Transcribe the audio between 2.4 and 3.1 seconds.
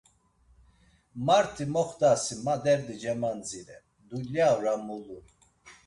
ma derdi